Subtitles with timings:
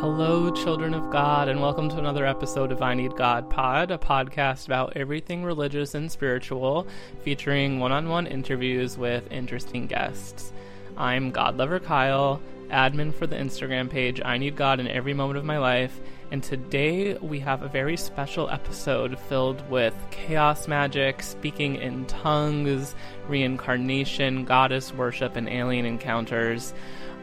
[0.00, 3.98] Hello, children of God, and welcome to another episode of I Need God Pod, a
[3.98, 6.86] podcast about everything religious and spiritual,
[7.24, 10.52] featuring one on one interviews with interesting guests.
[10.96, 12.40] I'm God Lover Kyle,
[12.70, 15.98] admin for the Instagram page I Need God in Every Moment of My Life,
[16.30, 22.94] and today we have a very special episode filled with chaos magic, speaking in tongues,
[23.26, 26.72] reincarnation, goddess worship, and alien encounters.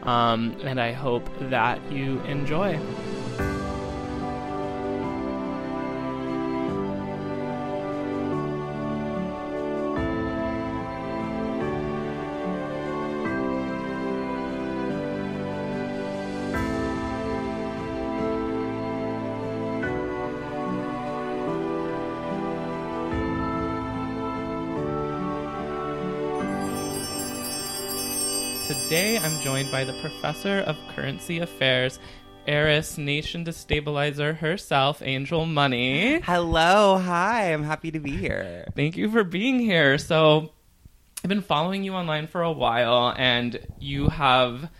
[0.06, 2.78] Um, and I hope that you enjoy.
[28.96, 31.98] Today I'm joined by the professor of currency affairs,
[32.46, 36.22] heiress, nation destabilizer herself, Angel Money.
[36.22, 37.52] Hello, hi.
[37.52, 38.66] I'm happy to be here.
[38.74, 39.98] Thank you for being here.
[39.98, 40.50] So,
[41.22, 44.70] I've been following you online for a while, and you have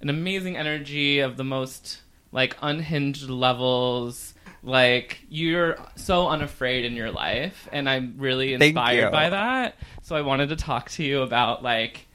[0.00, 2.00] an amazing energy of the most
[2.32, 4.32] like unhinged levels.
[4.62, 9.74] Like you're so unafraid in your life, and I'm really inspired by that.
[10.00, 12.05] So I wanted to talk to you about like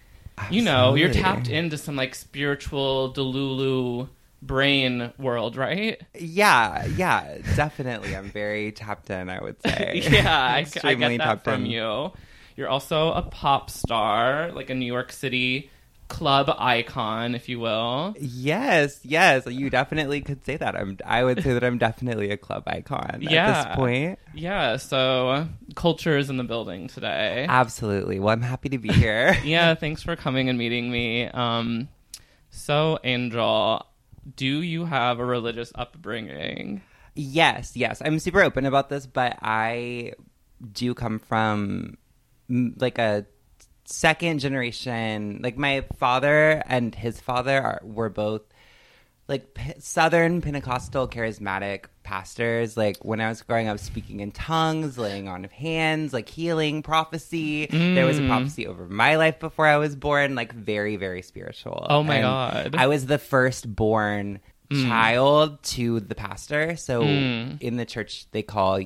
[0.50, 4.10] you know, you're tapped into some like spiritual Delulu
[4.42, 6.02] brain world, right?
[6.18, 8.16] Yeah, yeah, definitely.
[8.16, 10.02] I'm very tapped in, I would say.
[10.12, 11.72] yeah, I, I get that tapped from in.
[11.72, 12.12] you.
[12.56, 15.70] You're also a pop star, like a New York City
[16.12, 18.14] club icon, if you will.
[18.20, 19.48] Yes, yes.
[19.48, 20.76] You definitely could say that.
[20.76, 24.20] I'm I would say that I'm definitely a club icon at this point.
[24.34, 27.46] Yeah, so culture is in the building today.
[27.48, 28.20] Absolutely.
[28.20, 29.38] Well, I'm happy to be here.
[29.46, 31.28] yeah, thanks for coming and meeting me.
[31.28, 31.88] Um,
[32.50, 33.86] so, Angel,
[34.36, 36.82] do you have a religious upbringing?
[37.16, 38.02] Yes, yes.
[38.04, 40.14] I'm super open about this, but I
[40.74, 41.98] do come from
[42.50, 43.26] like a
[43.86, 45.40] second generation.
[45.44, 48.42] Like my father and his father are, were both
[49.28, 52.76] like P- Southern Pentecostal charismatic pastors.
[52.76, 56.82] Like when I was growing up, speaking in tongues, laying on of hands, like healing,
[56.84, 57.68] prophecy.
[57.68, 58.28] There was a Mm.
[58.28, 60.36] prophecy over my life before I was born.
[60.36, 61.86] Like very, very spiritual.
[61.90, 62.76] Oh my And God.
[62.78, 64.40] I was the first born
[64.72, 66.76] child to the pastor.
[66.76, 67.62] So Mm.
[67.62, 68.80] in the church, they call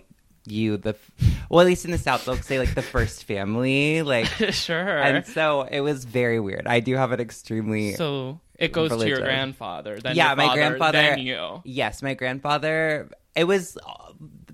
[0.46, 1.12] you the, f-
[1.50, 4.02] well, at least in the South, they'll say like the first family.
[4.02, 4.98] Like, sure.
[4.98, 6.68] and so it was very weird.
[6.68, 10.46] I do have an extremely, so it goes to your grandfather, then yeah, your my
[10.48, 11.62] father, grandfather, then you.
[11.66, 13.78] yes, my grandfather, it was,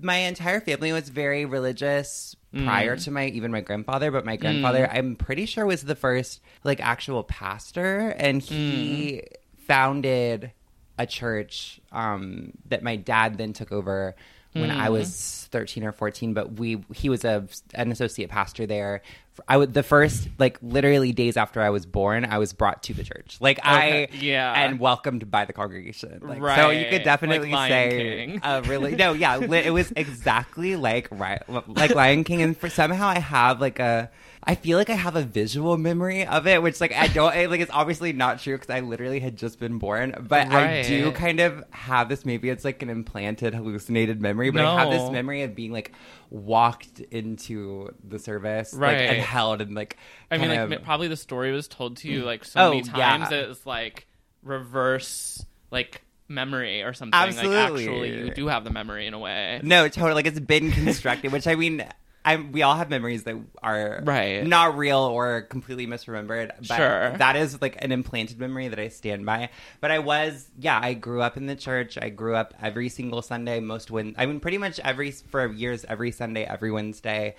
[0.00, 3.04] my entire family was very religious prior Mm.
[3.04, 6.80] to my, even my grandfather, but my grandfather, I'm pretty sure was the first like
[6.80, 9.36] actual pastor and he Mm.
[9.66, 10.52] founded
[10.98, 14.14] a church um, that my dad then took over
[14.52, 14.92] when I Mm.
[14.92, 19.02] was 13 or 14 but we he was a an associate pastor there
[19.48, 22.94] I would the first like literally days after I was born I was brought to
[22.94, 24.52] the church like Okay, I yeah.
[24.64, 28.40] and welcomed by the congregation like so you could definitely like Lion say King.
[28.42, 32.68] uh, really no yeah li- it was exactly like right like Lion King and for
[32.68, 34.10] somehow I have like a
[34.44, 37.60] I feel like I have a visual memory of it, which like I don't like.
[37.60, 41.38] It's obviously not true because I literally had just been born, but I do kind
[41.38, 42.24] of have this.
[42.26, 45.92] Maybe it's like an implanted, hallucinated memory, but I have this memory of being like
[46.32, 49.98] walked into the service, like, and held and like.
[50.30, 52.26] I mean, like of- probably the story was told to you mm.
[52.26, 53.38] like so Oh, many times yeah.
[53.38, 54.06] it's like
[54.42, 57.14] reverse like memory or something.
[57.14, 57.56] Absolutely.
[57.56, 59.60] Like actually, you do have the memory in a way.
[59.62, 60.14] No, totally.
[60.14, 61.84] Like it's been constructed, which I mean,
[62.24, 64.46] I'm, we all have memories that are Right.
[64.46, 66.52] not real or completely misremembered.
[66.68, 67.16] But Sure.
[67.18, 69.50] that is like an implanted memory that I stand by.
[69.80, 71.98] But I was, yeah, I grew up in the church.
[72.00, 75.84] I grew up every single Sunday, most when I mean, pretty much every for years,
[75.88, 77.34] every Sunday, every Wednesday.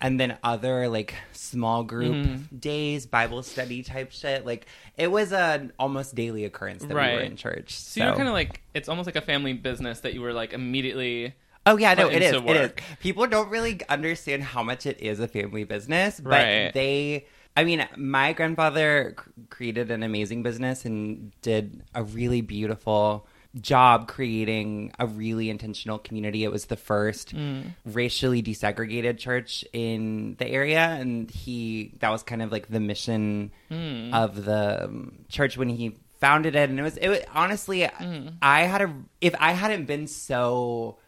[0.00, 2.56] And then other like small group Mm-hmm.
[2.56, 4.46] days, Bible study type shit.
[4.46, 4.66] Like
[4.96, 7.74] it was an almost daily occurrence that we were in church.
[7.74, 10.52] So, you're kind of like it's almost like a family business that you were like
[10.52, 11.34] immediately.
[11.68, 12.32] Oh yeah, no, it is.
[12.34, 12.72] into It is.
[13.00, 16.72] People don't really understand how much it is a family business, but Right.
[16.72, 17.26] they.
[17.56, 23.26] I mean, my grandfather c- created an amazing business and did a really beautiful
[23.60, 26.44] job creating a really intentional community.
[26.44, 27.74] It was the first Mm.
[27.84, 33.50] racially desegregated church in the area, and he that was kind of like the mission
[33.70, 34.14] Mm.
[34.14, 36.70] of the um, church when he founded it.
[36.70, 38.34] And it was it was honestly, Mm.
[38.40, 40.98] I had a if I hadn't been so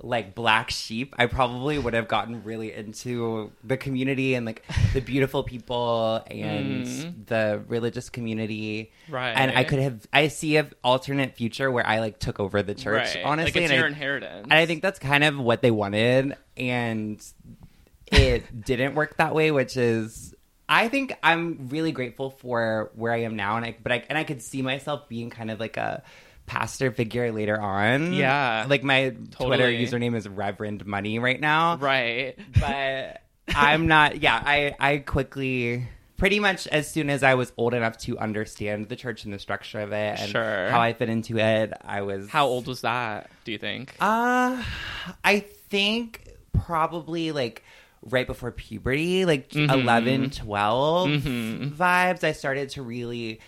[0.00, 4.64] like black sheep, I probably would have gotten really into the community and like
[4.94, 7.26] the beautiful people and Mm.
[7.26, 8.92] the religious community.
[9.08, 9.32] Right.
[9.32, 12.74] And I could have I see a alternate future where I like took over the
[12.76, 13.24] church, right.
[13.24, 13.52] honestly.
[13.52, 14.44] like it's and your I, inheritance.
[14.44, 17.20] and I think that's kind of what they wanted, and
[18.12, 19.50] it didn't work that way.
[19.50, 20.34] Which is,
[20.68, 24.16] I think I'm really grateful for where I am now, and I but I and
[24.16, 26.02] I could see myself being kind of like a
[26.48, 28.12] pastor figure later on.
[28.12, 28.66] Yeah.
[28.68, 32.36] like my Twitter username is Reverend Money right now, right.
[32.58, 33.22] but
[33.54, 34.20] I'm not.
[34.20, 35.86] Yeah, I I quickly.
[36.16, 39.38] Pretty much as soon as I was old enough to understand the church and the
[39.38, 40.68] structure of it and Sure.
[40.68, 43.30] how I fit into it, I was How old was that?
[43.44, 43.94] Do you think?
[44.00, 44.60] uh,
[45.22, 45.38] I
[45.70, 47.62] think probably like
[48.02, 49.70] right before puberty, like Mhm.
[49.72, 51.70] 11, 12 Mhm.
[51.76, 52.24] vibes.
[52.24, 53.38] I started to really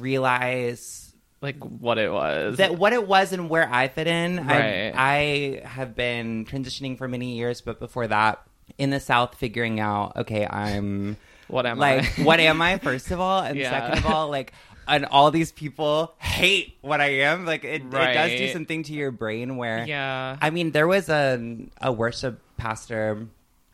[0.00, 1.05] realize
[1.40, 2.56] like what it was?
[2.58, 4.46] that what it was and where I fit in.
[4.46, 4.92] Right.
[4.94, 8.42] I, I have been transitioning for many years, but before that,
[8.78, 11.16] in the South, figuring out, okay, I'm
[11.48, 11.96] what am I?
[11.98, 12.22] like, I?
[12.22, 13.42] what am I, first of all?
[13.42, 13.70] And Yeah.
[13.70, 14.52] second of all, like,
[14.88, 17.44] and all these people hate what I am.
[17.44, 20.36] Like, it, it does do something to your brain where yeah.
[20.40, 23.26] I mean, there was a a worship pastor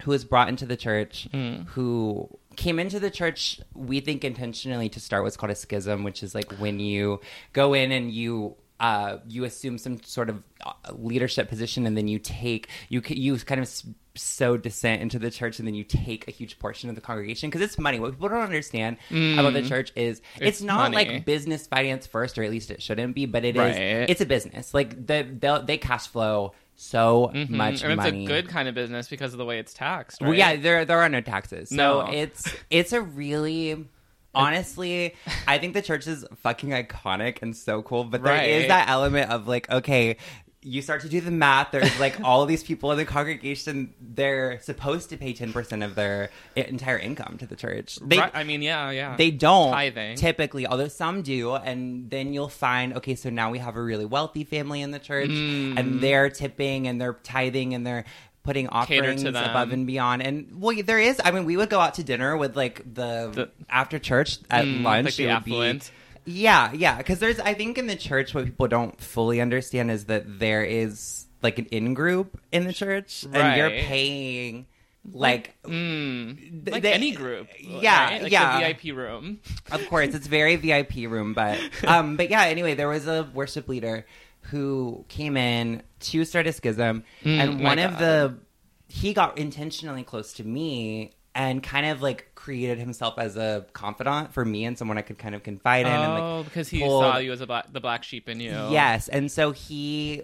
[0.03, 1.67] who was brought into the church Mm.
[1.69, 6.23] who came into the church we think intentionally to start what's called a schism which
[6.23, 7.21] is like when you
[7.53, 12.09] go in and you uh, you assume some sort of uh, leadership position and then
[12.09, 13.71] you take you you kind of
[14.15, 17.49] sow dissent into the church and then you take a huge portion of the congregation
[17.49, 20.97] because it's money what people don't understand about the church is it's, It's not money.
[21.15, 23.61] like business finance first or at least it shouldn't be but it is.
[23.61, 24.11] Right.
[24.11, 26.53] it's a business like they'll- they cash flow
[26.83, 27.49] so Mhm.
[27.51, 30.21] much and it's a good kind of business because of the way it's taxed.
[30.21, 30.29] Right?
[30.29, 32.01] well, yeah, there there are no taxes, so No.
[32.11, 33.87] it's it's a really
[34.35, 35.15] honestly,
[35.47, 38.05] I think the church is fucking iconic and so cool.
[38.05, 38.69] But there is Right.
[38.69, 40.17] that element of like, okay,
[40.65, 41.73] you start to do the math.
[41.73, 43.95] There's like all these people in the congregation.
[44.01, 47.99] They're supposed to pay ten percent of their entire income to the church.
[48.01, 49.17] They Right, I mean, yeah, yeah.
[49.17, 50.17] they don't Tithing.
[50.17, 54.05] typically, although some do, and then you'll find okay, so now we have a really
[54.05, 55.79] wealthy family in the church, Mm.
[55.79, 58.05] and they're tipping and they're tithing and they're
[58.45, 60.21] putting offerings above and beyond.
[60.23, 61.21] And well, there is.
[61.25, 64.65] I mean, we would go out to dinner with like the, The- after church at
[64.65, 65.05] Mm, lunch.
[65.07, 65.91] like the would be- affluent.
[66.25, 67.41] Yeah, yeah, because there's.
[67.41, 71.59] I think in the church, what people don't fully understand is that there is like
[71.59, 74.67] an in group in the church, and you're paying
[75.13, 77.49] like Mm, Th- like they- any group.
[77.59, 78.23] yeah, right?
[78.23, 78.61] Like yeah.
[78.69, 79.41] The VIP room.
[79.73, 83.67] of course it's very vip room but um but yeah anyway there was a worship
[83.69, 84.07] leader
[84.43, 88.37] who came in to start a schism Mm, and my one of the
[88.87, 94.33] he got intentionally close to me and kind of like created himself as a confidant
[94.35, 96.81] for me and someone I could kind of confide in and like Oh, because he
[96.81, 98.51] pulled- saw you as a black, the black sheep in you.
[98.51, 100.23] Yes, and so he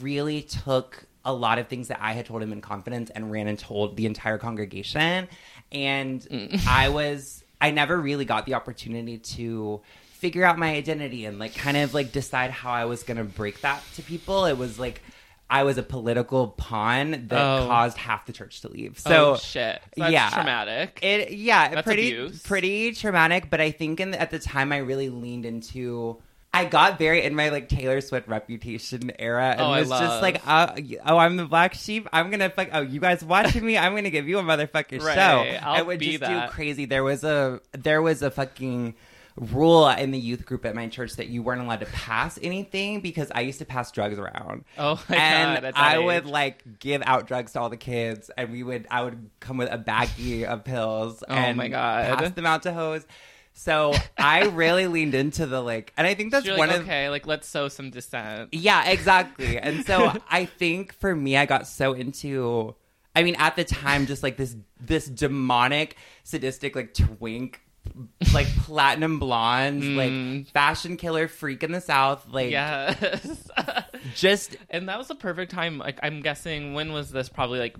[0.00, 3.46] really took a lot of things that I had told him in confidence and ran
[3.48, 5.28] and told the entire congregation.
[5.72, 6.66] And Mm.
[6.66, 9.80] I was, I never really got the opportunity to
[10.12, 13.24] figure out my identity and like kind of like decide how I was going to
[13.24, 14.46] break that to people.
[14.46, 15.02] It was like,
[15.50, 17.66] I was a political pawn that Oh.
[17.68, 18.98] caused half the church to leave.
[18.98, 19.80] So oh, shit.
[19.96, 20.30] That's yeah.
[20.30, 20.98] traumatic.
[21.02, 22.42] it yeah, That's pretty abuse.
[22.42, 23.50] pretty traumatic.
[23.50, 26.18] But I think in the, at the time I really leaned into.
[26.56, 30.22] I got very in my like Taylor Swift reputation era, and Oh, I was just
[30.22, 32.08] like, uh, oh, I'm the black sheep.
[32.12, 32.68] I'm gonna fuck.
[32.72, 33.76] Oh, you guys watching me?
[33.76, 35.66] I'm gonna give you a motherfucking Right, show.
[35.66, 36.46] I'll I would just that.
[36.46, 36.84] do crazy.
[36.84, 38.94] There was a there was a fucking
[39.36, 43.00] rule in the youth group at my church that you weren't allowed to pass anything
[43.00, 45.72] because I used to pass drugs around oh my and god.
[45.74, 46.04] I age.
[46.04, 49.56] would like give out drugs to all the kids, and we would I would come
[49.56, 52.18] with a baggie of pills Oh and my God.
[52.18, 53.04] pass them out to hoes.
[53.56, 57.08] So I really leaned into the like, and I think that's one like, of okay,
[57.08, 58.50] like let's sow some dissent.
[58.52, 59.58] yeah, exactly.
[59.58, 62.74] And so I think for me, I got so into.
[63.16, 67.60] I mean, at the time, just like this this demonic, sadistic, like twink,
[68.32, 69.96] like platinum blonde, Mm.
[70.42, 73.48] like fashion killer freak in the South, like Yes.
[74.14, 75.78] just and that was the perfect time.
[75.78, 77.28] Like I'm guessing, when was this?
[77.28, 77.76] Probably like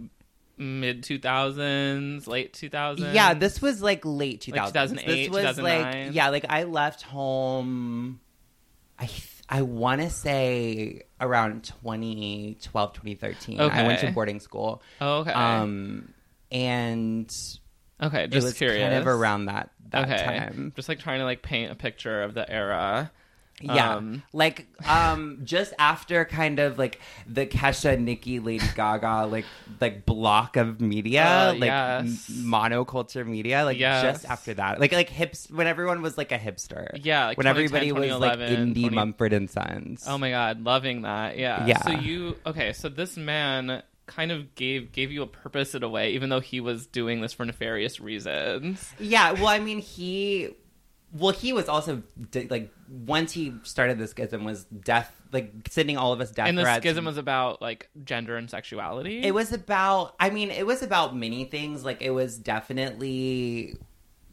[0.57, 3.13] mid 2000s, late 2000s.
[3.15, 4.57] Yeah, this was like late 2000s.
[4.57, 6.07] Like 2008, this was 2009?
[6.07, 8.21] like yeah, like I left home
[8.99, 13.61] I th- I want to say around 2012 2013.
[13.61, 13.81] okay.
[13.81, 14.81] I went to boarding school.
[15.01, 15.33] Oh, okay.
[15.33, 16.13] Um
[16.53, 17.29] and
[18.03, 18.25] okay.
[18.25, 18.83] it Just was curious.
[18.83, 20.25] kind of around that that okay.
[20.25, 20.73] time.
[20.77, 23.11] Just like trying to like paint a picture of the era.
[23.61, 29.45] Yeah, Um, like um, just after kind of like the Kesha, Nicki, Lady Gaga, like
[29.81, 32.29] like block of media, Uh, like yes.
[32.29, 34.03] m- monoculture media, like Yes.
[34.03, 37.47] just after that, like like hips when everyone was like a hipster, Yeah, like when
[37.47, 40.03] everybody was like 2011, indie 20 Mumford and Sons.
[40.05, 41.39] Oh my god, loving that.
[41.39, 41.65] Yeah.
[41.65, 41.81] Yeah.
[41.83, 45.89] So you okay, so this man kind of gave gave you a purpose in a
[45.89, 48.93] way, even though he was doing this for nefarious reasons.
[48.99, 50.51] Yeah, well, I mean, he,
[51.13, 52.03] well, he was also
[52.51, 56.59] like once he started the schism was death, like sending all of us death and
[56.59, 59.23] the schism was about like gender and sexuality.
[59.23, 60.15] It was about.
[60.21, 61.85] I mean, it was about many things.
[61.85, 63.77] Like it was definitely.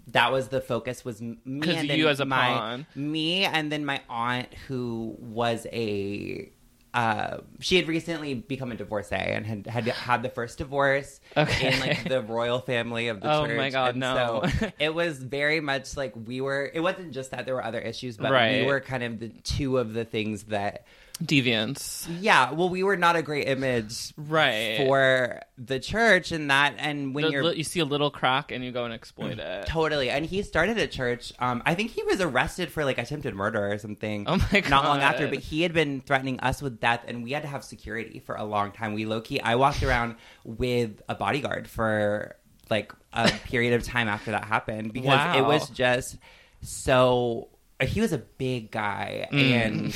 [0.08, 1.06] That was the focus.
[1.06, 2.88] Was me and you as a my pawn.
[2.96, 6.52] me and then my aunt who was a.
[6.94, 11.74] Uh, she had recently become a divorcee and had had had the first divorce Okay.
[11.74, 13.52] in like the royal family of the Oh church.
[13.54, 14.44] Oh my God, and no.
[14.60, 16.70] So it was very much like we were.
[16.74, 18.62] It wasn't just that there were other issues, but Right.
[18.62, 20.86] we were kind of the two of the things that.
[21.24, 22.08] Deviance.
[22.20, 24.78] Yeah, well, we were not a great image Right.
[24.78, 28.64] for the church and that and when The- you're you see a little crack and
[28.66, 29.68] you go and exploit it.
[29.68, 33.36] totally and he started a church um i think he was arrested for like attempted
[33.36, 34.70] murder or something Oh my god!
[34.72, 37.48] not long after but he had been threatening us with death and we had to
[37.48, 42.36] have security for a long time we low-key i walked around with a bodyguard for
[42.72, 46.18] like a period of time after that happened because it was just
[46.62, 47.50] so
[47.82, 49.52] he was a big guy Mm.
[49.52, 49.96] and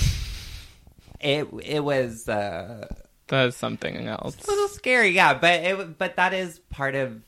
[1.25, 2.87] it it was uh
[3.27, 4.37] That's something else.
[4.45, 7.21] a little scary yeah but it but that is part of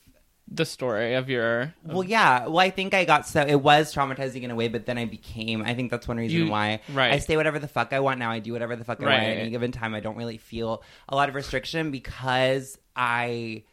[0.49, 2.45] The story of your Well, yeah.
[2.47, 5.03] Well, I think I got so it was traumatizing in a way, but then I
[5.03, 5.61] became.
[5.61, 7.11] I think that's one reason You- why right.
[7.11, 8.31] I say whatever the fuck I want now.
[8.31, 9.93] I do whatever the fuck I want at any given time.
[9.93, 13.63] I don't really feel a lot of restriction because I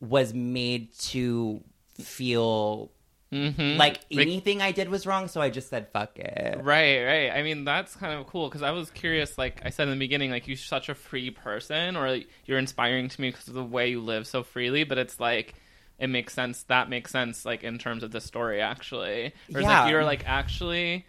[0.00, 1.62] was made to
[2.02, 2.90] feel
[3.34, 3.76] Mhm.
[3.76, 5.26] like Like- anything I did was wrong.
[5.28, 6.58] So I just said fuck it.
[6.62, 7.30] Right, right.
[7.30, 9.36] I mean, that's kind of cool because I was curious.
[9.36, 12.58] Like I said in the beginning, like you're such a free person, or like, you're
[12.58, 14.84] inspiring to me because of the way you live so freely.
[14.84, 15.54] But it's like
[15.98, 16.62] it makes sense.
[16.64, 19.32] That makes sense, like in terms of the story, actually.
[19.54, 19.82] Or Yeah.
[19.82, 21.06] like you're like actually,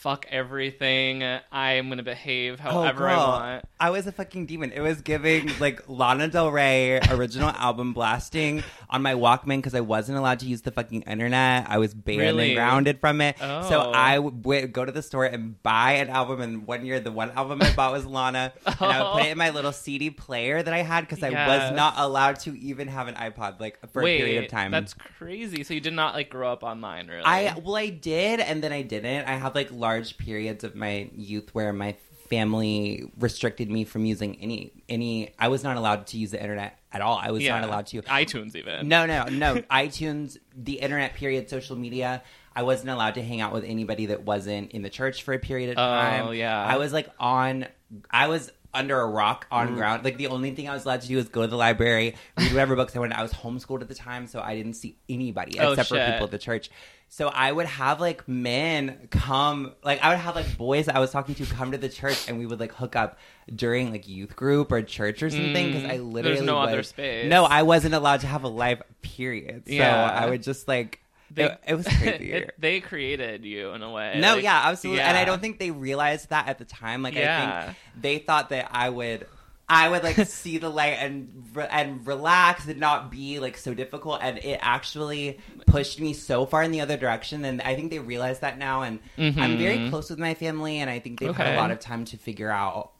[0.00, 1.22] fuck everything.
[1.52, 3.64] I'm gonna behave oh, however I Oh, girl, want.
[3.78, 4.72] I was a fucking demon.
[4.72, 9.80] It was giving like Lana Del Rey original album blasting on my Walkman because I
[9.80, 11.66] wasn't allowed to use the fucking internet.
[11.68, 12.48] I was banned Really?
[12.50, 13.36] and grounded from it.
[13.40, 13.68] Oh.
[13.68, 13.92] So Oh.
[13.92, 16.40] I would go to the store and buy an album.
[16.40, 19.30] And one year, the one album I bought was Lana, and I would put it
[19.32, 22.88] in my little CD player that I had because I was not allowed to even
[22.88, 24.70] have an iPod like for Wait, a period of time.
[24.70, 25.62] that's crazy.
[25.64, 27.22] So you did not like grow up online, really?
[27.24, 29.26] I well, I did, and then I didn't.
[29.26, 31.96] I had like large periods of my youth where my
[32.28, 35.34] family restricted me from using any any.
[35.38, 37.18] I was not allowed to use the internet at all.
[37.20, 37.58] I was yeah.
[37.58, 38.02] not allowed to.
[38.02, 38.88] iTunes even.
[38.88, 39.56] No, no, no.
[39.70, 41.14] iTunes, the internet.
[41.14, 41.50] Period.
[41.50, 42.22] Social media.
[42.54, 45.38] I wasn't allowed to hang out with anybody that wasn't in the church for a
[45.38, 46.34] period of Oh, time.
[46.34, 46.64] yeah.
[46.64, 47.66] I was like on.
[48.10, 49.56] I was under a rock Mm.
[49.56, 50.04] on ground.
[50.04, 52.52] Like the only thing I was allowed to do was go to the library, read
[52.52, 53.16] whatever books I wanted.
[53.18, 56.24] I was homeschooled at the time, so I didn't see anybody Oh, except for people
[56.24, 56.70] at the church.
[57.12, 61.10] So I would have like men come, like I would have like boys I was
[61.10, 63.18] talking to come to the church, and we would like hook up
[63.52, 66.68] during like youth group or church or something because I Mm, literally there's no was-
[66.68, 67.28] other space.
[67.28, 68.80] No, I wasn't allowed to have a life.
[69.02, 69.64] Period.
[69.66, 70.04] So Yeah.
[70.04, 71.00] I would just like
[71.32, 72.32] They- it, it was crazy.
[72.32, 74.18] it- they created you in a way.
[74.20, 75.02] no, Like, yeah, absolutely.
[75.02, 77.02] And I don't think they realized that at the time.
[77.02, 79.26] Like I think they thought that I would.
[79.72, 84.18] I would like see the light and and relax and not be like so difficult,
[84.20, 87.44] and it actually pushed me so far in the other direction.
[87.44, 88.82] And I think they realize that now.
[88.82, 89.90] And I'm very Mhm.
[89.90, 92.50] close with my family, and I think they've had a lot of time to figure
[92.50, 92.90] out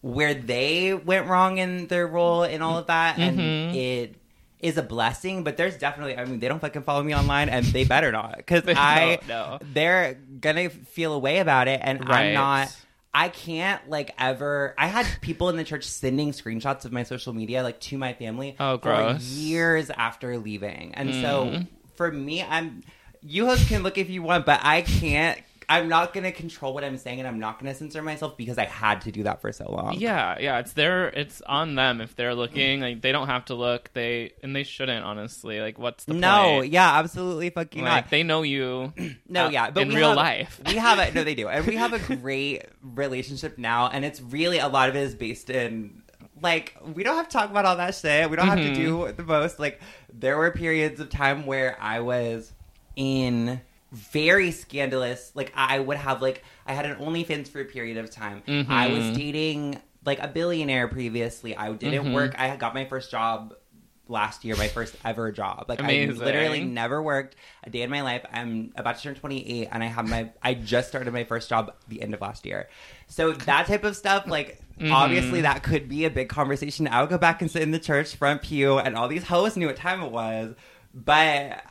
[0.00, 3.20] where they went wrong in their role in all of that, Mhm.
[3.28, 4.14] and it
[4.60, 5.44] is a blessing.
[5.44, 8.36] But there's definitely, I mean, they don't fucking follow me online, and they better not,
[8.38, 9.58] because I no.
[9.60, 12.26] they're gonna feel a way about it, and Right.
[12.28, 12.76] I'm not.
[13.14, 14.74] I can't like ever.
[14.76, 18.12] I had people in the church sending screenshots of my social media like to my
[18.12, 19.22] family Oh, for gross.
[19.22, 21.20] years after leaving, and Mm.
[21.22, 21.62] so
[21.94, 22.82] for me, I'm.
[23.22, 25.40] You hosts can look if you want, but I can't.
[25.68, 28.66] I'm not gonna control what I'm saying, and I'm not gonna censor myself because I
[28.66, 29.94] had to do that for so long.
[29.98, 32.80] Yeah, yeah, it's their it's on them if they're looking.
[32.80, 33.90] Like they don't have to look.
[33.92, 35.60] They and they shouldn't honestly.
[35.60, 36.72] Like what's the no, point?
[36.72, 38.10] yeah, absolutely fucking Like not.
[38.10, 38.92] they know you.
[39.28, 40.60] No, uh, yeah, but in real have- life.
[40.66, 44.20] we have a no, they do, and we have a great relationship now, and it's
[44.20, 46.02] really a lot of it is based in
[46.40, 48.30] like we don't have to talk about all that shit.
[48.30, 48.74] We don't have to Mhm.
[48.76, 49.58] do the most.
[49.58, 49.80] Like
[50.12, 52.52] there were periods of time where I was
[52.94, 53.60] in
[53.96, 55.32] very scandalous.
[55.34, 58.42] Like I would have like I had an OnlyFans for a period of time.
[58.68, 59.14] I was Mhm.
[59.14, 61.56] dating like a billionaire previously.
[61.56, 62.12] I didn't Mhm.
[62.12, 62.38] work.
[62.38, 63.54] I got my first job
[64.08, 65.64] last year, my first ever job.
[65.68, 67.34] Like I literally never worked
[67.64, 68.24] a day in my life.
[68.32, 71.72] I'm about to turn 28 and I have my I just started my first job
[71.88, 72.68] the end of last year.
[73.08, 74.92] So that type of stuff, like Mhm.
[74.92, 76.86] obviously that could be a big conversation.
[76.86, 79.56] I would go back and sit in the church front pew and all these hosts
[79.56, 80.54] knew what time it was.
[80.94, 81.64] But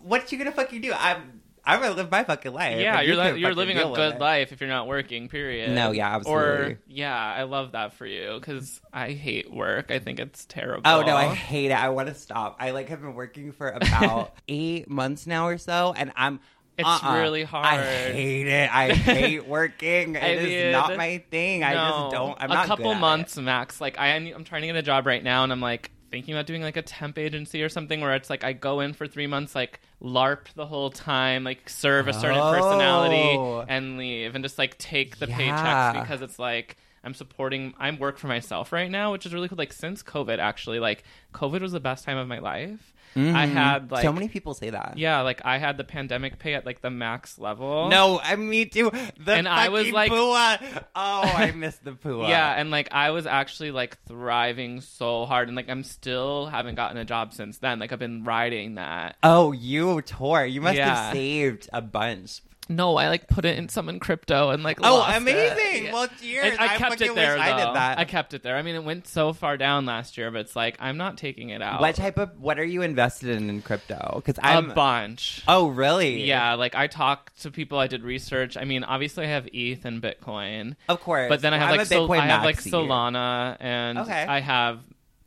[0.00, 0.92] what you gonna fucking do?
[0.92, 2.78] I'm I'm gonna live my fucking life.
[2.78, 5.28] Yeah, you're you li- you're living a good life if you're not working.
[5.28, 5.72] Period.
[5.72, 6.44] No, yeah, absolutely.
[6.74, 9.90] Or yeah, I love that for you because I hate work.
[9.90, 10.82] I think it's terrible.
[10.84, 11.78] Oh no, I hate it.
[11.78, 12.56] I want to stop.
[12.60, 16.40] I like have been working for about eight months now or so, and I'm.
[16.78, 17.16] It's uh-uh.
[17.16, 17.64] really hard.
[17.64, 18.70] I hate it.
[18.70, 20.14] I hate working.
[20.14, 21.64] It I is not my thing.
[21.64, 22.36] I just don't.
[22.38, 23.80] I'm a not couple good at months max.
[23.80, 26.46] Like I, I'm trying to get a job right now, and I'm like thinking about
[26.46, 29.26] doing like a temp agency or something where it's like I go in for three
[29.26, 32.50] months, like LARP the whole time, like serve a certain Oh.
[32.50, 33.36] personality
[33.68, 35.38] and leave, and just like take the Yeah.
[35.38, 36.78] paychecks because it's like.
[37.06, 37.72] I'm supporting.
[37.78, 39.56] I'm work for myself right now, which is really cool.
[39.56, 42.92] Like since COVID, actually, like COVID was the best time of my life.
[43.14, 43.52] I Mhm.
[43.54, 44.94] had like so many people say that.
[44.98, 47.88] yeah, like I had the pandemic pay at like the max level.
[47.88, 48.90] No, I me too.
[49.18, 50.84] The And I was like- Pua.
[50.94, 52.28] Oh, I missed the Pua.
[52.28, 56.74] Yeah, and like I was actually like thriving so hard, and like I'm still haven't
[56.74, 57.78] gotten a job since then.
[57.78, 59.16] Like I've been riding that.
[59.22, 60.44] Oh, you tore.
[60.44, 60.94] You must Yeah.
[60.94, 62.42] have saved a bunch.
[62.68, 64.78] No, I like put it in some in crypto and like.
[64.82, 65.22] Oh, lost it.
[65.22, 65.84] amazing!
[65.84, 65.92] Yeah.
[65.92, 66.52] Well, cheers.
[66.52, 67.38] And I kept it there.
[67.38, 67.98] I did that.
[67.98, 68.56] I kept it there.
[68.56, 71.50] I mean, it went so far down last year, but it's like I'm not taking
[71.50, 71.80] it out.
[71.80, 74.14] What type of what are you invested in in crypto?
[74.16, 74.70] Because I'm.
[74.70, 75.42] a bunch.
[75.46, 76.24] oh, really?
[76.24, 77.78] Yeah, like I talked to people.
[77.78, 78.56] I did research.
[78.56, 81.28] I mean, obviously I have ETH and Bitcoin, Of course.
[81.28, 82.60] but then I have I'm like Sol- I have like.
[82.60, 84.24] Solana and Okay.
[84.26, 84.80] I have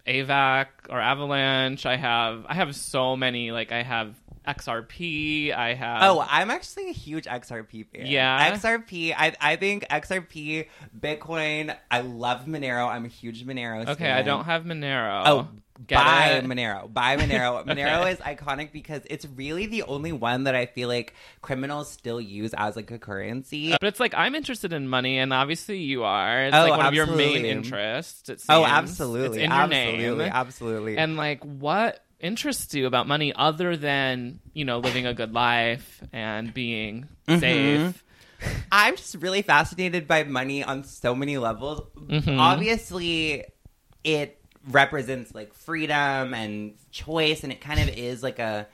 [0.05, 1.85] AVAX or Avalanche.
[1.85, 3.51] I have I have so many.
[3.51, 4.15] Like I have
[4.57, 5.53] XRP.
[5.55, 8.05] I have Oh, I'm actually a huge XRP fan.
[8.07, 8.51] Yeah?
[8.55, 9.13] XRP.
[9.17, 11.75] I I think XRP, Bitcoin.
[11.91, 12.87] I love Monero.
[12.87, 13.87] I'm a huge Monero.
[13.87, 14.11] okay.
[14.11, 15.23] I don't have Monero.
[15.25, 15.47] Oh,
[15.87, 16.43] Get buy it?
[16.45, 16.91] Monero.
[16.93, 17.59] Buy Monero.
[17.69, 17.71] Okay.
[17.73, 22.19] Monero is iconic because it's really the only one that I feel like criminals still
[22.19, 23.71] use as like a currency.
[23.71, 26.43] But it's like I'm interested in money, and obviously you are.
[26.45, 27.49] It's Oh, like one of your main absolutely.
[27.49, 28.29] interests.
[28.49, 29.37] Oh, absolutely.
[29.39, 30.23] It's in your absolutely.
[30.25, 30.31] name.
[30.33, 30.97] Absolutely.
[30.97, 36.01] And like, what interests you about money other than you know living a good life
[36.11, 37.39] and being Mhm.
[37.39, 38.03] safe?
[38.71, 41.81] I'm just really fascinated by money on so many levels.
[41.97, 42.39] Mhm.
[42.39, 43.43] Obviously,
[44.03, 44.37] it
[44.69, 48.67] represents like freedom and choice, and it kind of is like a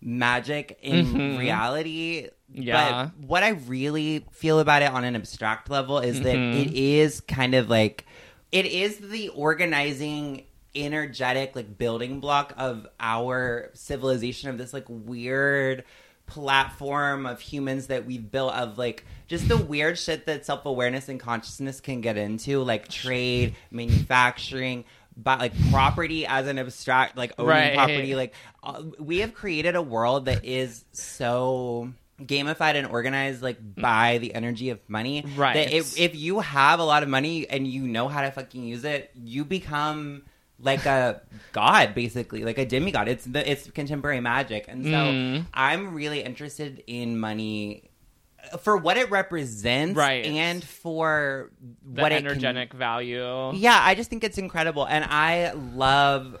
[0.00, 1.38] magic in Mhm.
[1.38, 2.28] reality.
[2.52, 3.10] Yeah.
[3.12, 6.54] But what I really feel about it on an abstract level is that Mhm.
[6.66, 8.04] it is kind of like
[8.50, 10.42] it is the organizing
[10.74, 15.84] energetic like building block of our civilization of this like weird
[16.26, 21.20] platform of humans that we've built of like just the weird shit that self-awareness and
[21.20, 24.84] consciousness can get into like trade manufacturing
[25.16, 27.74] but like property as an abstract like owning Right.
[27.74, 33.58] property like uh, we have created a world that is so gamified and organized like
[33.74, 35.54] by the energy of money Right.
[35.54, 38.64] that if, if you have a lot of money and you know how to fucking
[38.64, 40.22] use it you become
[40.62, 41.20] like a
[41.52, 45.46] god basically like a demigod it's the it's contemporary magic and so Mm.
[45.52, 47.90] i'm really interested in money
[48.60, 50.24] for what it represents Right.
[50.24, 51.50] and for
[51.94, 53.52] The what it can- energetic value.
[53.54, 56.36] yeah, I just think it's incredible, and I love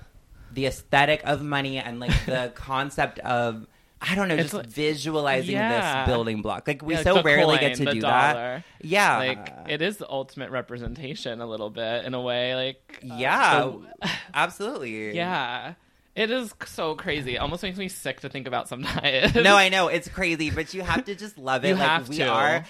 [0.52, 3.68] the aesthetic of money and like the concept of
[4.04, 6.04] I don't know, It's just like- visualizing Yeah.
[6.04, 6.66] this building block.
[6.66, 8.64] Like we Yeah, so rarely coin, get to do that.
[8.80, 12.54] Yeah, Like it is the ultimate representation a little bit in a way.
[12.56, 13.60] Like uh, yeah,
[14.00, 15.14] the- absolutely.
[15.16, 15.74] yeah.
[16.14, 17.36] It is so crazy.
[17.36, 19.34] It almost makes me sick to think about sometimes.
[19.34, 21.68] No, I know it's crazy, but you have to just love it.
[21.68, 22.26] You like have we to.
[22.28, 22.64] are.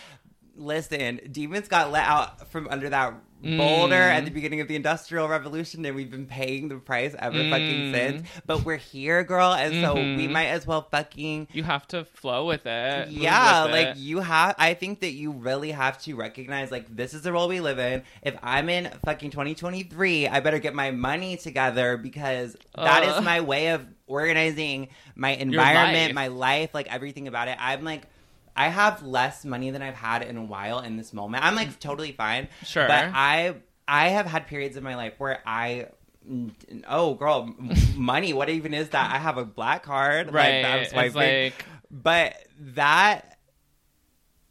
[0.63, 3.59] Listen, demons got let out from under that Mm.
[3.59, 7.39] boulder at the beginning of the Industrial Revolution, and we've been paying the price ever
[7.51, 7.93] fucking Mm.
[7.93, 8.29] since.
[8.47, 10.31] But we're here, girl, and so we Mhm.
[10.31, 13.09] might as well fucking you have to flow with it.
[13.09, 13.97] yeah with like it.
[13.97, 17.49] you have i think that you really have to recognize like this is the world
[17.49, 22.57] we live in if i'm in fucking 2023 i better get my money together because
[22.77, 26.15] that is my way of organizing my environment life.
[26.15, 28.03] my life like everything about it i'm like
[28.57, 31.79] i have less money than i've had in a while in this moment i'm like
[31.81, 32.87] totally fine Sure.
[32.87, 33.55] but i
[33.89, 35.87] i have had periods in my life where i
[36.87, 37.53] Oh, girl,
[37.97, 38.33] money.
[38.33, 39.13] What even is that?
[39.13, 40.33] I have a black card.
[40.33, 40.63] right.
[40.63, 42.37] Like, I'm swiping like but
[42.77, 43.39] that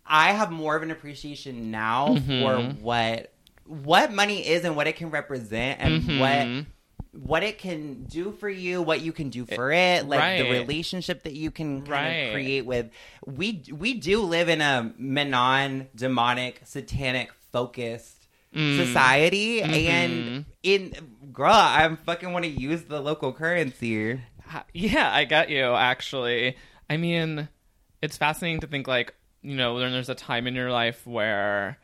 [0.06, 2.42] I have more of an appreciation now Mhm.
[2.42, 3.32] for what
[3.66, 6.20] what money is and what it can represent and Mhm.
[6.20, 6.66] what
[7.14, 11.24] what it can do for you, what you can do for it, like the relationship
[11.24, 12.08] that you can kind Right.
[12.28, 12.90] of create with.
[13.26, 18.18] We we do live in a non demonic, satanic focused
[18.56, 18.78] Mm.
[18.86, 19.88] society, Mhm.
[19.88, 20.94] and in
[21.32, 24.20] girl, I fucking want to use the local currency.
[24.74, 26.58] Yeah, I get you, actually.
[26.90, 27.48] I mean,
[28.02, 31.78] it's fascinating to think, like, you know, when there's a time in your life where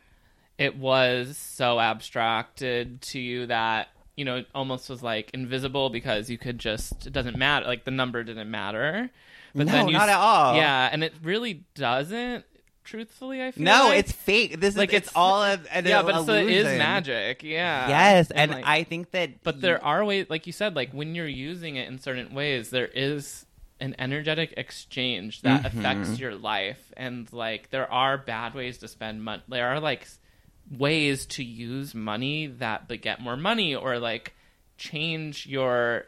[0.58, 3.88] it was so abstracted to you that,
[4.18, 7.66] you know, it almost was like invisible because you could just, it doesn't matter.
[7.68, 9.10] Like, the number didn't matter.
[9.56, 10.56] But no, then you not at all.
[10.56, 12.44] Yeah, and it really doesn't,
[12.84, 14.00] truthfully, I feel No, like.
[14.00, 14.60] it's fake.
[14.60, 17.44] This Like, is it's, it's- all a, an Yeah, but so it is magic.
[17.44, 17.88] Yeah.
[17.90, 19.44] Yes, and, like- I think that.
[19.44, 22.70] But there are ways, like you said, like when you're using it in certain ways,
[22.72, 23.46] there is
[23.80, 25.66] an energetic exchange that Mhm.
[25.68, 29.44] affects your life, and like there are bad ways to spend money.
[29.48, 30.08] There are like
[30.72, 34.34] ways to use money that beget more money, or like
[34.78, 36.06] change your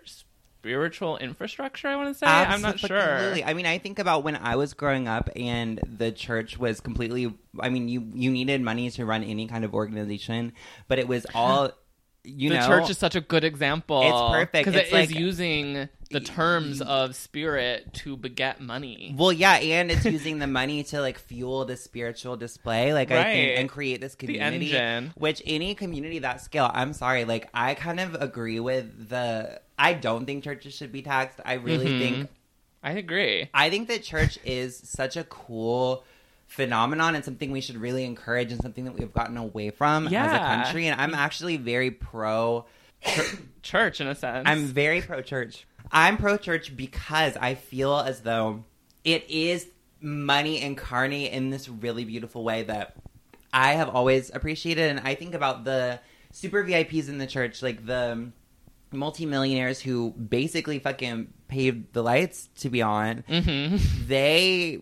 [0.59, 1.87] spiritual infrastructure.
[1.87, 2.25] I want to say.
[2.25, 2.97] I'm not sure.
[2.97, 3.43] Absolutely.
[3.45, 7.33] I mean, I think about when I was growing up and the church was completely.
[7.59, 10.53] I mean, you you needed money to run any kind of organization,
[10.87, 11.71] but it was all.
[12.23, 14.01] You the know, church is such a good example.
[14.03, 14.53] It's perfect.
[14.65, 19.13] because It's it is like- using the terms of spirit to beget money.
[19.17, 23.23] Well, yeah, and it's using the money to like fuel the spiritual display, like I
[23.23, 24.75] think, and create this community.
[25.15, 29.61] Which any community that scale, I'm sorry, like I kind of agree with the.
[29.77, 31.39] I don't think churches should be taxed.
[31.45, 31.99] I really Mhm.
[31.99, 32.29] think
[32.83, 33.49] I agree.
[33.53, 36.03] I think that church is such a cool
[36.49, 40.33] phenomenon and something we should really encourage and something that we've gotten away from as
[40.33, 40.87] a country.
[40.87, 42.65] And I'm actually very pro.
[43.61, 44.43] Church, in a sense.
[44.45, 45.65] I'm very pro church.
[45.91, 48.65] I'm pro church because I feel as though
[49.05, 49.67] it is
[50.01, 52.95] money incarnate in this really beautiful way that
[53.53, 54.89] I have always appreciated.
[54.89, 55.99] And I think about the
[56.33, 58.31] super VIPs in the church, like the
[58.91, 64.81] multimillionaires who basically fucking paved the lights to be on hmm they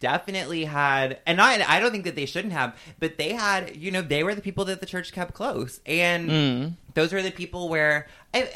[0.00, 3.90] definitely had and not I don't think that they shouldn't have, but they had, you
[3.90, 5.80] know, they were the people that the church kept close.
[5.86, 6.72] And Mm.
[6.94, 8.06] those were the people where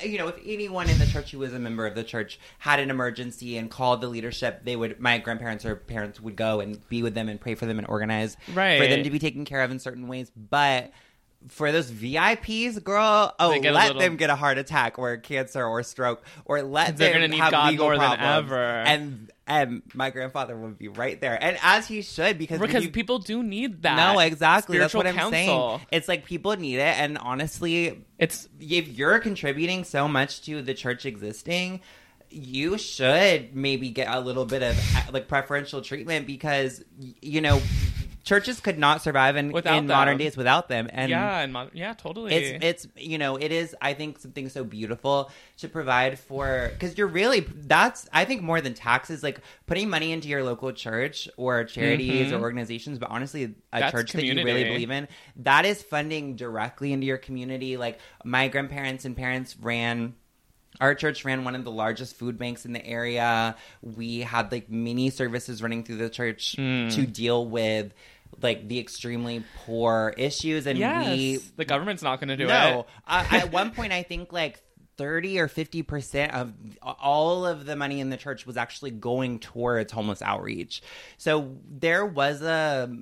[0.04, 2.80] you know, if anyone in the church who was a member of the church had
[2.80, 6.86] an emergency and called the leadership, they would my grandparents or parents would go and
[6.88, 8.80] be with them and pray for them and organize Right.
[8.80, 10.30] for them to be taken care of in certain ways.
[10.36, 10.90] But
[11.46, 14.98] for those VIPs, girl, oh, They get a let little- them get a heart attack
[14.98, 18.06] or cancer or stroke, or let They're them gonna need have God legal more than
[18.18, 18.46] problems.
[18.52, 18.64] ever.
[18.80, 22.90] And and my grandfather would be right there, and as he should, because Because you-
[22.90, 23.96] people do need that.
[23.96, 24.76] no, exactly.
[24.76, 25.80] That's spiritual what I'm saying.
[25.90, 30.74] It's like people need it, and honestly, It's if you're contributing so much to the
[30.74, 31.80] church existing,
[32.30, 34.76] you should maybe get a little bit of
[35.14, 36.84] like preferential treatment because
[37.22, 37.58] you know
[38.28, 40.88] churches could not survive in, Without in modern days without them.
[40.92, 42.34] And yeah, and mo- yeah, totally.
[42.34, 46.98] it's it's you know it is I think something so beautiful to provide for because
[46.98, 51.28] you're really that's I think more than taxes like putting money into your local church
[51.38, 52.32] or charities Mhm.
[52.38, 56.36] or organizations but honestly a That's church that you really believe in that is funding
[56.36, 60.14] directly into your community like my grandparents and parents ran
[60.80, 63.56] our church ran one of the largest food banks in the area.
[63.82, 66.94] We had like mini services running through the church Mm.
[66.94, 67.92] to deal with
[68.40, 72.80] like the extremely poor issues and yes, we the government's not going to do no,
[72.80, 72.86] it.
[73.06, 74.62] uh, at one point, I think like
[74.96, 79.38] thirty or fifty percent of all of the money in the church was actually going
[79.38, 80.82] towards homeless outreach.
[81.16, 82.94] So there was a.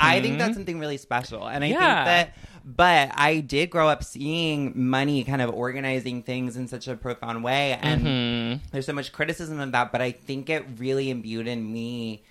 [0.00, 1.78] I think that's something really special, and I Yeah.
[1.78, 2.34] think that.
[2.64, 7.42] But I did grow up seeing money kind of organizing things in such a profound
[7.44, 8.60] way, and Mhm.
[8.72, 12.24] there's so much criticism of that, but I think it really imbued in me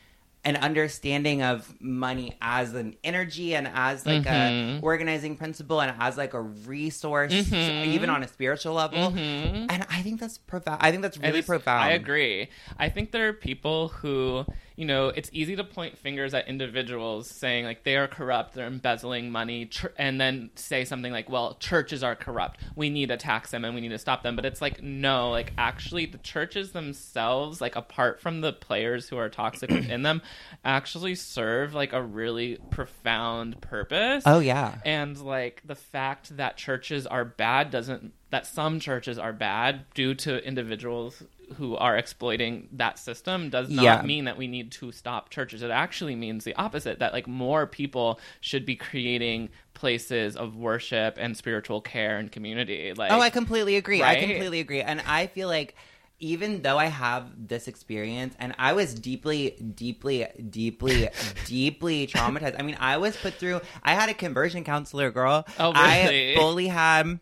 [0.46, 4.78] an understanding of money as an energy and as like Mhm.
[4.78, 7.86] a organizing principle and as like a resource, Mhm.
[7.88, 9.12] even on a spiritual level.
[9.12, 9.66] Mhm.
[9.70, 10.80] And I think that's profound.
[10.82, 11.84] I think that's really profound.
[11.84, 12.48] I agree.
[12.78, 14.46] I think there are people who,
[14.78, 18.68] you know, it's easy to point fingers at individuals saying like they are corrupt, they're
[18.68, 22.60] embezzling money, and then say something like, "Well, churches are corrupt.
[22.76, 25.32] We need to tax them and we need to stop them." But it's like, no,
[25.32, 30.22] like actually, the churches themselves, like apart from the players who are toxic within them,
[30.64, 34.24] actually serve like a really profound purpose.
[34.28, 34.76] Oh yeah.
[34.86, 40.14] And like the fact that churches are bad doesn't that some churches are bad due
[40.14, 41.24] to individuals
[41.56, 44.02] who are exploiting that system does not Yeah.
[44.02, 45.62] mean that we need to stop churches.
[45.62, 51.18] It actually means the opposite that like more people should be creating places of worship
[51.20, 52.94] and spiritual care and community.
[52.94, 54.04] Like oh, I completely agree.
[54.04, 54.82] I completely agree.
[54.82, 55.76] And I feel like
[56.20, 61.10] even though I have this experience and I was deeply, deeply, deeply,
[61.46, 62.56] deeply traumatized.
[62.60, 65.46] I mean, I was put through I had a conversion counselor, girl.
[65.60, 66.34] Oh, really?
[66.34, 67.20] I fully had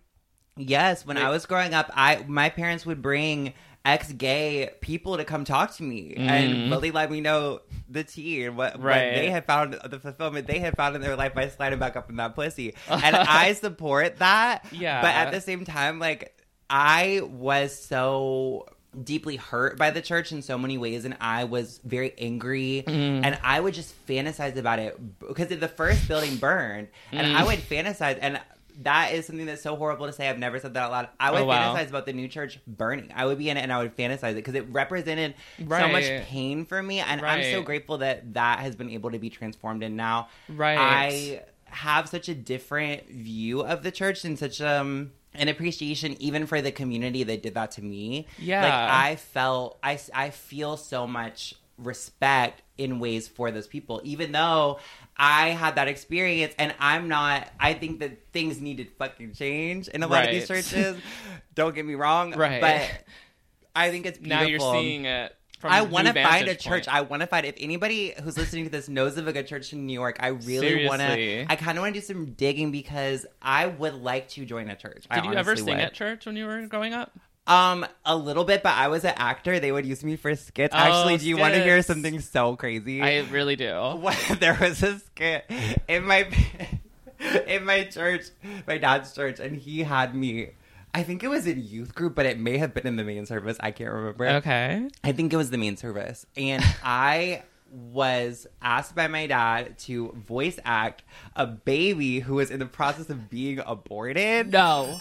[0.58, 3.54] Yes, when I was growing up, I my parents would bring
[3.86, 8.44] ex gay people to come talk to me and really let me know the tea
[8.46, 9.16] and what, what Mm-hmm.
[9.16, 12.10] They had found, the fulfillment they had found in their life by sliding back up
[12.10, 12.74] in that pussy.
[12.90, 14.66] And I support that.
[14.72, 15.02] Yeah.
[15.02, 16.36] But at the same time, like,
[16.70, 18.68] I was so
[19.04, 23.26] deeply hurt by the church in so many ways and I was very angry Mm-hmm.
[23.26, 27.36] and I would just fantasize about it because the first building burned and Mm.
[27.36, 28.40] I would fantasize and
[28.84, 30.28] that is something that's so horrible to say.
[30.30, 31.10] I've never said that out loud.
[31.20, 31.76] I would Oh, wow.
[31.76, 33.12] fantasize about the new church burning.
[33.16, 36.04] I would be in it and I would fantasize it because it represented so much
[36.26, 37.00] pain for me.
[37.00, 39.84] And I'm so grateful that that has been able to be transformed.
[39.84, 40.78] And now Right.
[40.78, 46.46] I have such a different view of the church and such um an appreciation even
[46.46, 48.28] for the community that did that to me.
[48.38, 48.62] Yeah.
[48.64, 54.32] Like I felt I I feel so much respect in ways for those people even
[54.32, 54.80] though
[55.18, 60.04] I had that experience and I'm not I think that things needed fucking change in
[60.04, 60.98] a lot of these churches.
[61.56, 62.34] Don't get me wrong.
[62.34, 62.62] Right.
[62.62, 62.90] But
[63.76, 65.36] I think it's now you're seeing it.
[65.60, 66.88] From I want to find a church.
[66.88, 69.72] I want to find if anybody who's listening to this knows of a good church
[69.72, 70.18] in New York.
[70.20, 71.46] I really want to.
[71.50, 74.76] I kind of want to do some digging because I would like to join a
[74.76, 75.06] church.
[75.10, 75.80] I Did you ever sing would.
[75.80, 77.18] at church when you were growing up?
[77.48, 79.60] Um, a little bit, but I was an actor.
[79.60, 80.74] They would use me for skits.
[80.74, 83.02] Oh, Actually, do you want to hear something so crazy?
[83.02, 84.02] I really do.
[84.40, 85.46] There was a skit
[85.88, 86.28] in my
[87.48, 88.26] in my church,
[88.68, 90.50] my dad's church, and he had me.
[90.94, 93.26] I think it was in youth group, but it may have been in the main
[93.26, 93.58] service.
[93.60, 94.28] I can't remember.
[94.28, 94.90] Okay.
[95.04, 96.26] I think it was the main service.
[96.38, 101.04] And I was asked by my dad to voice act
[101.36, 104.52] a baby who was in the process of being aborted.
[104.52, 105.00] No.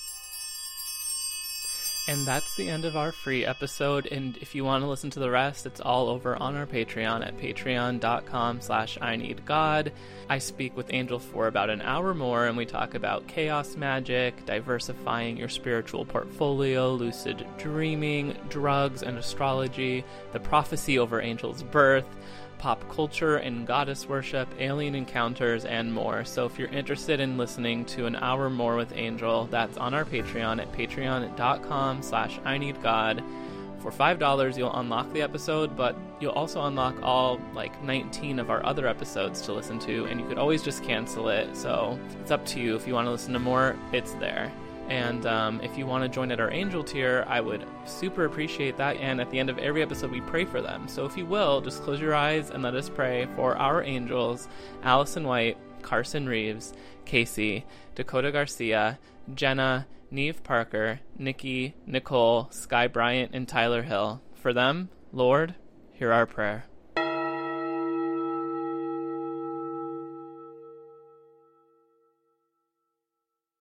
[2.06, 4.06] And that's the end of our free episode.
[4.06, 7.26] And if you want to listen to the rest, it's all over on our Patreon
[7.26, 9.90] at patreon.com slash I need God.
[10.28, 14.44] I speak with Angel for about an hour more and we talk about chaos magic,
[14.44, 22.06] diversifying your spiritual portfolio, lucid dreaming, drugs and astrology, the prophecy over Angel's birth,
[22.64, 26.24] pop culture and goddess worship, alien encounters, and more.
[26.24, 30.06] So if you're interested in listening to an hour more with Angel, that's on our
[30.06, 33.22] Patreon at patreon.com slash I need God.
[33.80, 38.64] For $5, you'll unlock the episode, but you'll also unlock all like 19 of our
[38.64, 41.54] other episodes to listen to, and you could always just cancel it.
[41.54, 42.76] So it's up to you.
[42.76, 44.50] If you want to listen to more, it's there.
[44.88, 48.76] And um, if you want to join at our angel tier, I would super appreciate
[48.76, 48.96] that.
[48.98, 50.88] And at the end of every episode, we pray for them.
[50.88, 54.48] So if you will, just close your eyes and let us pray for our angels
[54.82, 56.72] Allison White, Carson Reeves,
[57.04, 58.98] Casey, Dakota Garcia,
[59.34, 64.22] Jenna, Neve Parker, Nikki, Nicole, Sky Bryant, and Tyler Hill.
[64.34, 65.54] For them, Lord,
[65.92, 66.66] hear our prayer.